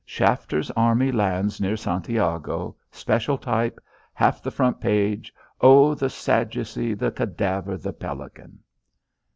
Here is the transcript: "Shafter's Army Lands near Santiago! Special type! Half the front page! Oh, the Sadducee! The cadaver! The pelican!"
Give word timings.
"Shafter's 0.03 0.71
Army 0.71 1.11
Lands 1.11 1.61
near 1.61 1.77
Santiago! 1.77 2.75
Special 2.89 3.37
type! 3.37 3.79
Half 4.15 4.41
the 4.41 4.49
front 4.49 4.79
page! 4.81 5.31
Oh, 5.61 5.93
the 5.93 6.09
Sadducee! 6.09 6.95
The 6.95 7.11
cadaver! 7.11 7.77
The 7.77 7.93
pelican!" 7.93 8.61